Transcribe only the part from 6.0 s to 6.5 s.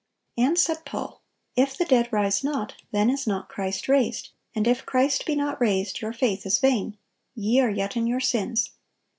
your faith